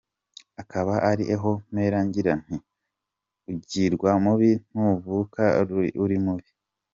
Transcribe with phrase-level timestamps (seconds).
[0.61, 2.57] Akaba ari aho mpera ngira nti:
[3.51, 5.43] Ugirwa mubi ntuvuka
[6.03, 6.49] uri mubi.